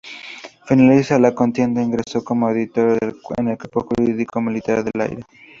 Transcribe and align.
Finalizada 0.65 1.21
la 1.21 1.35
contienda 1.35 1.83
ingresó 1.83 2.23
como 2.23 2.47
auditor 2.47 2.97
en 3.37 3.49
el 3.49 3.57
Cuerpo 3.59 3.81
Jurídico 3.81 4.41
Militar 4.41 4.83
del 4.83 4.99
Aire. 4.99 5.23